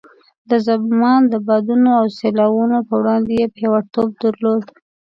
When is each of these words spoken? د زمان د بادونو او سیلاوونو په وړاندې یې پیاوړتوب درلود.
د 0.49 0.51
زمان 0.67 1.19
د 1.27 1.33
بادونو 1.47 1.89
او 1.99 2.05
سیلاوونو 2.17 2.77
په 2.87 2.93
وړاندې 3.01 3.31
یې 3.39 3.47
پیاوړتوب 3.55 4.09
درلود. 4.23 4.63